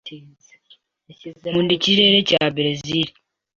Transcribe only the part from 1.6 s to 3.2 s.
ikirere cya Berezile.